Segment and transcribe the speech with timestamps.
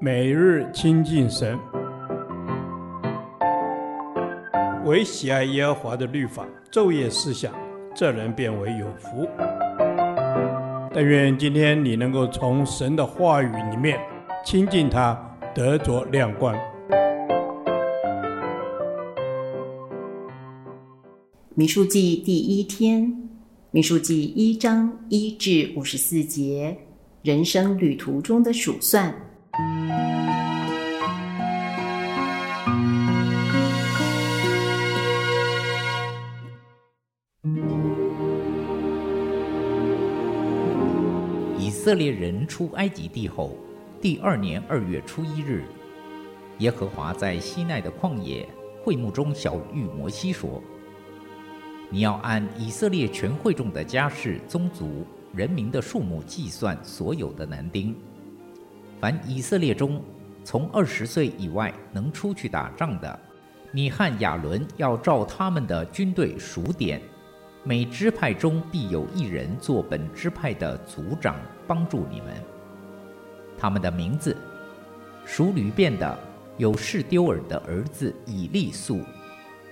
[0.00, 1.58] 每日亲近神，
[4.84, 7.54] 唯喜爱耶和华的律法，昼夜思想，
[7.94, 9.26] 这人便为有福。
[10.92, 13.98] 但愿今天你能够从神的话语里面
[14.44, 15.18] 亲近他，
[15.54, 16.56] 得着亮光。
[21.54, 23.28] 民数记第一天，
[23.70, 26.76] 民数记一章一至五十四节，
[27.22, 29.14] 人生旅途中的数算。
[41.94, 43.56] 色列人出埃及地后，
[44.02, 45.62] 第二年二月初一日，
[46.58, 48.44] 耶和华在西奈的旷野
[48.82, 50.60] 会幕中晓諭摩西说
[51.88, 57.94] ：“你要按以色列全会众的家室、宗族、人民的数目计算所有的男丁。
[59.00, 60.02] 凡以色列中
[60.42, 63.20] 从二十岁以外能出去打仗的，
[63.70, 67.00] 你和亚伦要照他们的军队数点。”
[67.66, 71.34] 每支派中必有一人做本支派的族长，
[71.66, 72.34] 帮助你们。
[73.56, 74.36] 他们的名字：
[75.24, 76.18] 属流便的
[76.58, 78.98] 有示丢尔的儿子以利素；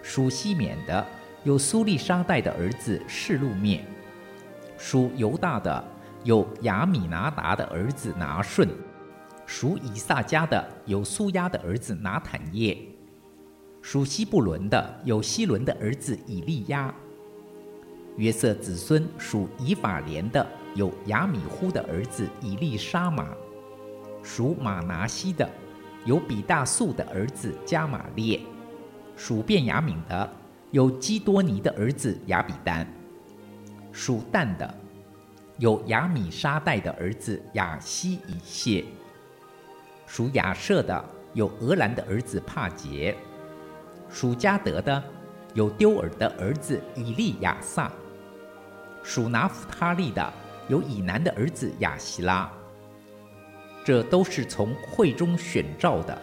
[0.02, 1.04] 属西缅的
[1.44, 3.80] 有苏利沙代的儿子示录灭；
[4.78, 5.84] 属犹大的
[6.24, 8.66] 有亚米拿达的儿子拿顺；
[9.44, 12.74] 属以萨迦的有苏押的儿子拿坦业；
[13.82, 16.94] 属西布伦的有西伦的儿子以利押。
[18.16, 23.24] 约瑟子孙属以法莲的有亚米忽的儿子以利沙玛；
[24.22, 25.48] 属马拿西的
[26.04, 28.40] 有比大素的儿子加玛列；
[29.16, 30.30] 属便雅悯的
[30.70, 32.86] 有基多尼的儿子亚比丹；
[33.92, 34.74] 属但的
[35.58, 38.84] 有亚米沙代的儿子亚希以谢；
[40.06, 41.02] 属亚设的
[41.32, 43.14] 有俄兰的儿子帕杰；
[44.08, 45.02] 属加得的
[45.54, 47.90] 有丢尔的儿子以利亚撒。
[49.02, 50.32] 属拿弗他利的
[50.68, 52.50] 有以南的儿子亚希拉，
[53.84, 56.16] 这都是从会中选召的，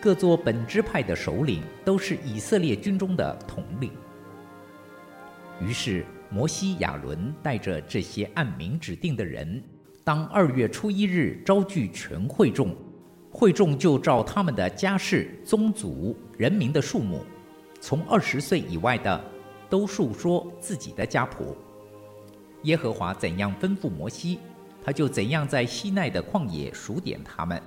[0.00, 3.90] 各作本支派的首领，都是以色列军中的统领。
[5.58, 9.62] 于是摩西、亚伦带着这些按名指定的人，
[10.04, 12.76] 当二月初一日招聚全会众，
[13.30, 17.24] 会众就照他们的家世、宗族、人民的数目，
[17.82, 19.20] 从二十岁以外的，
[19.68, 21.56] 都述说自己的家谱。
[22.62, 24.38] 耶和华怎样吩咐摩西，
[24.84, 27.60] 他就怎样在西奈的旷野数点他们。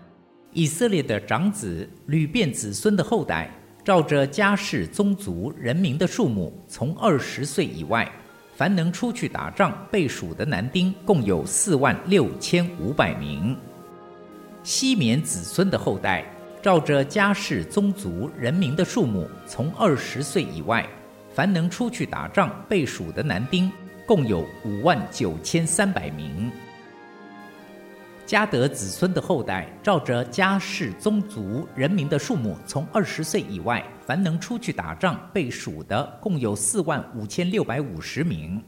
[0.53, 3.51] 以色列的长子、流便子孙的后代，
[3.83, 8.09] 照着家世、宗族、人民的数目，从二十岁以外，
[8.55, 13.57] 凡能出去打仗被数的男丁，共有四万六千五百名。
[14.63, 16.25] 西缅子孙的后代，
[16.65, 20.83] 照着家世、宗族、人民的数目，从二十岁以外，
[21.31, 23.71] 凡能出去打仗被数的男丁。
[24.03, 26.51] 共有五万九千三百名。
[28.25, 38.59] 迦得子孙的后代，照着家世、宗族、人民的数目，从二十岁以外，凡能出去打仗被数的，共有四万五千六百五十名。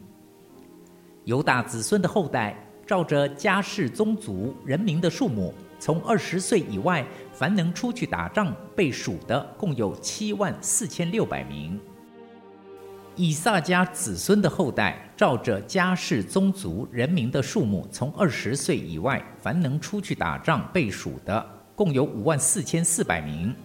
[1.24, 11.80] 犹大子孙的后代，照着家世、宗族、人民的数目，从二十岁以外，凡能出去打仗被数的，共有七万四千六百名。
[13.16, 21.44] 以撒家子孙的后代，照着家世、宗族、人民的数目，从二十岁以外，凡能出去打仗被数的，
[21.76, 23.56] 共有五万四千四百名。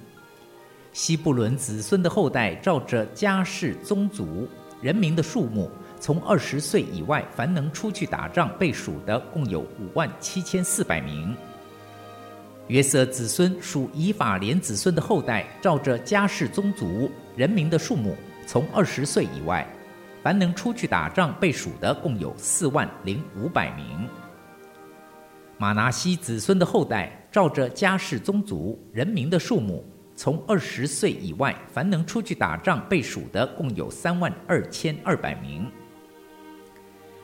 [0.92, 4.48] 西布伦子孙的后代，照着家世、宗族、
[4.80, 11.34] 人民的数目，从二十岁以外，凡能出去打仗被数的，共有五万七千四百名。
[12.68, 18.16] 约瑟子孙属以法莲子孙的后代，照着家世、宗族、人民的数目。
[18.46, 19.66] 从二十岁以外，
[20.22, 24.08] 凡能出去打仗被数的，共有四万零五百名。
[25.58, 29.84] 马拿西子孙的后代，照着家世、宗族、人民的数目，
[30.16, 35.70] 从二十岁以外，凡能出去打仗被数的，共有三万二千二百名。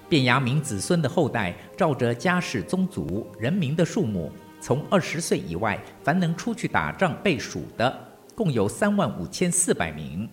[0.09, 7.99] 便雅悯子孙的后代，照着家世、宗族、人民的数目，从二十岁以外，凡能出去打仗被数的，
[8.35, 10.29] 共有三万五千四百名。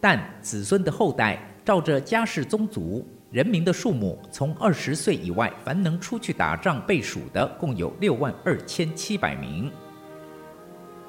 [0.00, 9.70] 但子孙的后代，照着家世、宗族、人民的数目，从二十岁以外，凡能出去打仗被数的，共有六万二千七百名。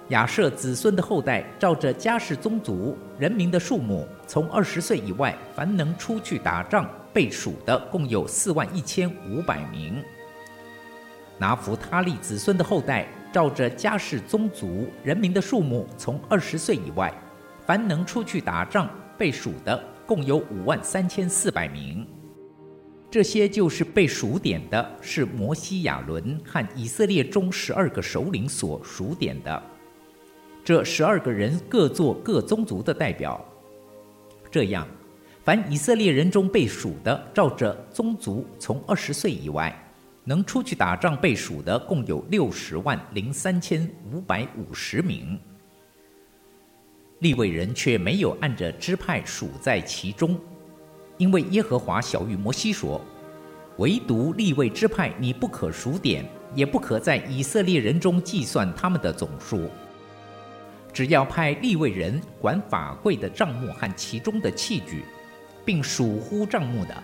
[0.10, 10.04] 亚设子孙的后代，照着家世、宗族、人民的数目，从二十岁以外，凡能出去打仗被数的，共有四万一千五百名。
[11.38, 17.14] 拿弗他利子孙的后代，照着家世宗族人民的数目，从二十岁以外，
[17.66, 22.08] 凡能出去打仗被数的，共有五万三千四百名。
[23.12, 29.64] 这些就是被数点的，是摩西、亚伦和以色列中十二个首领所数点的。
[30.64, 33.44] 这十二个人各做各宗族的代表。
[34.50, 34.88] 这样，
[35.44, 39.74] 凡以色列人中被数的，照着宗族从二十岁以外，
[40.26, 45.40] 能出去打仗被数的，共有六十万零三千五百五十名。
[47.20, 50.38] 利未人却没有按着支派数在其中。
[51.18, 53.00] 因为耶和华晓諭摩西说
[53.78, 59.70] ：“唯独利未支派，你不可数点，也不可在以色列人中计算他们的总数。
[60.92, 65.04] 只要派利未人管法柜的帐目和其中的器具，
[65.64, 67.04] 并属乎帐目的，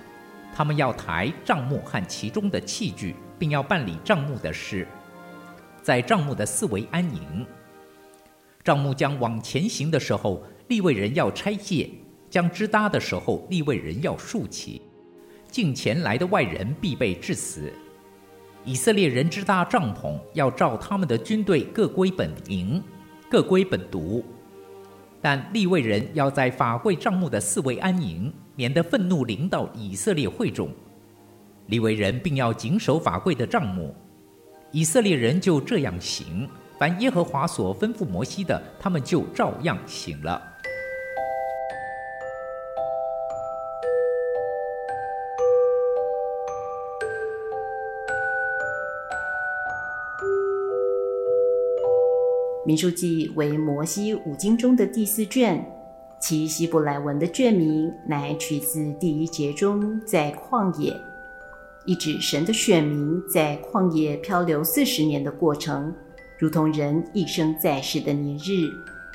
[0.53, 4.87] 他们要抬帐幕和其中的器具，并要办理帐幕的事，
[5.81, 7.45] 在帐幕的四围安营。
[8.63, 11.89] 帐幕将往前行的时候，利未人要拆卸。”
[12.31, 14.81] 将支搭的时候，利未人要竖起，
[15.49, 17.69] 近前来的外人必被致死。
[18.63, 22.81] 以色列人支搭帐篷，要照他们的军队各归本营，
[23.29, 24.23] 各归本族。
[25.21, 30.69] 但利未人要在法柜帐幕的四围安营，免得愤怒临到以色列会众。
[31.67, 33.93] 利未人并要谨守法柜的帐目。
[34.71, 36.47] 以色列人就这样行，
[36.79, 40.41] 凡耶和华所吩咐摩西的，他们就照样行了。
[52.63, 55.80] 民数记为摩西五经中的第四卷，
[56.21, 60.95] 其希伯来文的卷名乃取自第一节中“在旷野”，
[61.83, 65.91] 意指神的选民在旷野漂流四十年的过程，
[66.37, 68.69] 如同人一生在世的年日，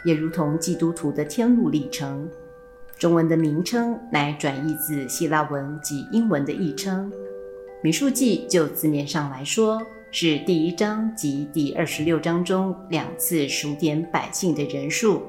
[0.05, 2.29] 也如同基督徒的天路历程。
[2.99, 7.12] 中文的名称乃转译自希腊文及英文的译称。
[7.82, 9.81] 民数记就字面上来说，
[10.11, 15.23] 是第一章及第二十六章中两次数点百姓的人数，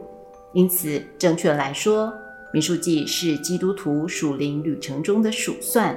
[0.58, 2.12] 因此正确来说，
[2.52, 5.96] 民数记是基督徒属灵旅程中的数算，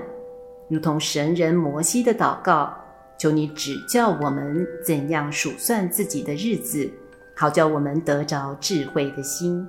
[0.69, 2.77] 如同神人摩西的祷告
[3.17, 6.93] ：“求你指教我们怎样数算自己的日子，
[7.35, 9.67] 好叫我们得着智慧的心。”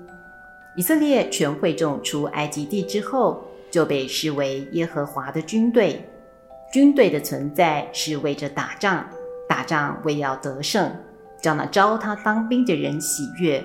[0.75, 6.05] 以色列全会众出埃及地之后，就被视为耶和华的军队。
[6.73, 9.07] 军队的存在是为着打仗，
[9.47, 10.93] 打仗为要得胜，
[11.41, 13.63] 叫那招他当兵的人喜悦。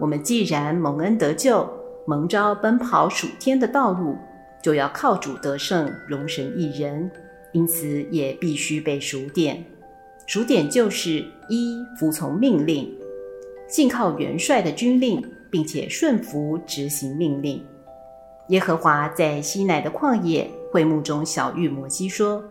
[0.00, 1.68] 我们既然蒙恩得救，
[2.06, 4.16] 蒙召奔跑属天的道路，
[4.62, 7.10] 就要靠主得胜，荣神益人，
[7.52, 9.64] 因此也必须被数点。
[10.26, 12.92] 数点就是一服从命令，
[13.68, 17.64] 信靠元帅的军令，并且顺服执行命令。
[18.48, 20.50] 耶和华在西奈的旷野。
[20.72, 22.42] 会幕中晓諭摩西说：“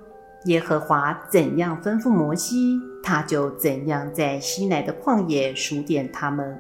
[0.46, 6.56] 耶和华怎样吩咐摩西，他就怎样在西奈的旷野数点他们。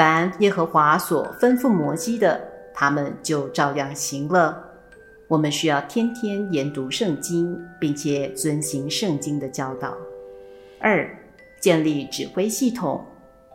[0.00, 2.40] 凡耶和华所吩咐摩西的，
[2.72, 4.58] 他们就照样行了。
[5.28, 9.94] 我们需要天天研读圣经，并且遵行圣经的教导。
[10.80, 11.06] 二、
[11.60, 13.04] 建立指挥系统。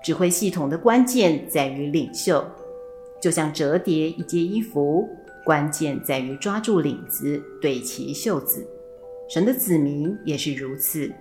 [0.03, 2.45] 指挥系统的关键在于领袖，
[3.19, 5.09] 就像折叠一件衣服。”
[5.43, 8.63] 关键在于抓住领子，对齐袖子。
[9.27, 11.11] 神的子民也是如此。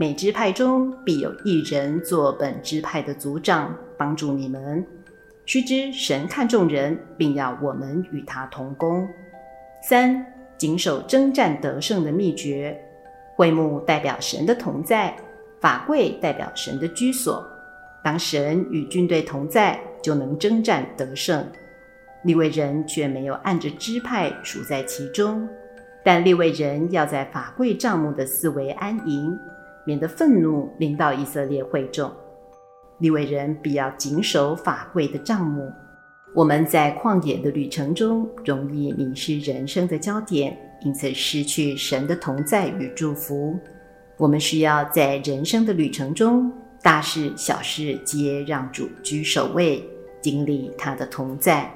[0.00, 4.86] 每支派中必有一人做本支派的族长，帮助你们。
[5.44, 9.08] 须知神看重人，并要我们与他同工。
[9.82, 10.24] 三、
[10.56, 12.78] 谨守征战得胜的秘诀。
[13.34, 15.16] 会幕代表神的同在，
[15.60, 17.46] 法柜代表神的居所。
[18.02, 21.44] 当神与军队同在，就能征战得胜。
[22.24, 25.48] 利未人却没有按着支派数在其中，
[26.04, 29.38] 但利未人要在法柜帐幕的四围安营，
[29.84, 32.10] 免得愤怒临到以色列会众。
[32.98, 35.72] 利未人必要谨守法柜的账目。
[36.34, 43.58] 我们在旷野的旅程中，容易迷失人生的焦点，因此失去神的同在与祝福。
[44.16, 46.52] 我们需要在人生的旅程中，
[46.82, 49.82] 大事小事皆让主居首位，
[50.20, 51.72] 经历他的同在。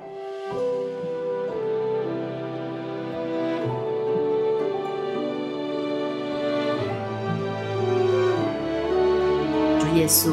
[9.94, 10.32] 耶稣，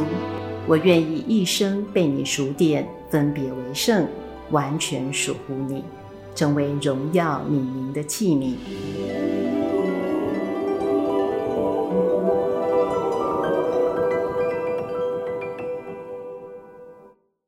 [0.70, 4.08] 我愿意一生被你数点，分别为圣，
[4.52, 5.84] 完全属乎你，
[6.36, 8.54] 成为荣耀你名的器皿。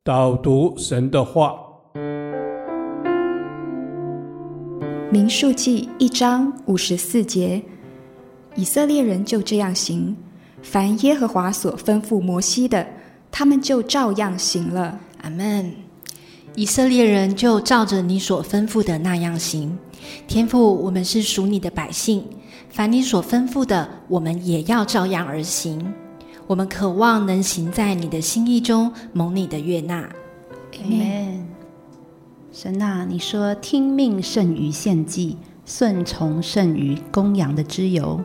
[0.04, 1.56] 导读神的话，
[5.12, 7.62] 《民数记》一章五十四节：
[8.56, 10.18] 以色列人就这样行，
[10.64, 12.84] 凡耶和华所吩咐摩西的。
[13.32, 15.00] 他们就照样行了。
[15.22, 15.72] 阿门。
[16.56, 19.78] 以色列人就照着你所吩咐的那样行。
[20.28, 22.24] 天父，我们是属你的百姓，
[22.70, 25.94] 凡你所吩咐的，我们也要照样而行。
[26.48, 30.00] 我们渴望能行在你的心意中，蒙你的悦纳。
[30.02, 31.48] 阿门。
[32.52, 38.20] 神啊，你说听命胜于献祭，顺从胜于公羊的脂油。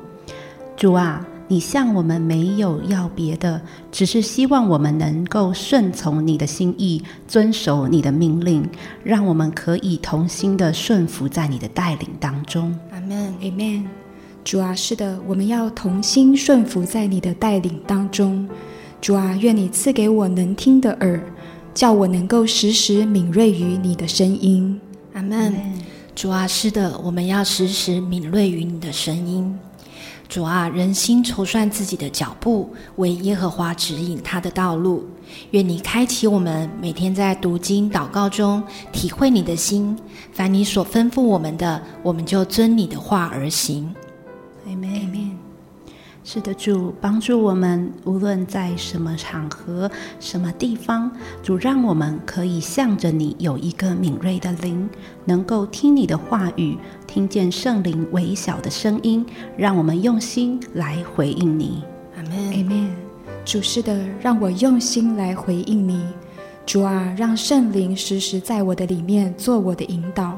[0.76, 3.60] 主啊，你向我们没有要别的，
[3.92, 8.68] 只是希望我们能够顺从你的心意，遵守你的命令，
[9.04, 12.76] 让我们可以同心的顺服在你的带领当中。
[12.90, 13.84] 阿门，阿门。
[14.44, 18.48] 主啊，是的，我们要同心顺服在你的带领当中。
[19.00, 21.20] 主啊，愿你赐给我能听的耳。
[21.74, 24.80] 叫我能够时时敏锐于你的声音，
[25.12, 25.54] 阿门。
[26.14, 29.54] 主啊，是的，我们要时时敏锐于你的声音。
[30.28, 35.04] 主啊，人心筹算自己的脚步，为耶和华指引他的道路。
[35.52, 39.96] 愿你开启我们，每天在读经祷告中体会你的心。
[40.32, 43.94] 凡你所吩咐我们的，我们就遵你的话而行。
[44.68, 45.15] 阿门。
[46.28, 51.08] 是的，主帮助我们，无论在什么场合、什么地方，
[51.40, 54.90] 主让我们可以向着你有一个敏锐的灵，
[55.24, 59.24] 能够听你的话语，听见圣灵微小的声音，
[59.56, 61.84] 让我们用心来回应你。
[62.16, 62.90] 阿门，阿门。
[63.44, 66.04] 主是的，让我用心来回应你。
[66.66, 70.36] 主啊，让圣灵时时在我的里面做我的引导。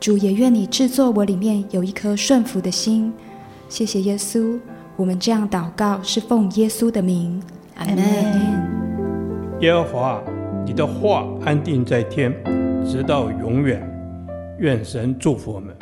[0.00, 3.12] 主也愿你制作我里面有一颗顺服的心。
[3.68, 4.58] 谢谢耶稣。
[5.00, 7.42] 我们这样祷告，是奉耶稣的名，
[7.74, 7.96] 阿门。
[9.60, 10.22] 耶和华，
[10.66, 12.30] 你的话安定在天，
[12.84, 13.80] 直到永远。
[14.58, 15.74] 愿神祝福我们。